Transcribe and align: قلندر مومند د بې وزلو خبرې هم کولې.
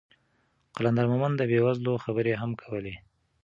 قلندر 0.75 1.05
مومند 1.11 1.35
د 1.37 1.41
بې 1.49 1.59
وزلو 1.65 2.01
خبرې 2.03 2.33
هم 2.41 2.51
کولې. 2.61 2.95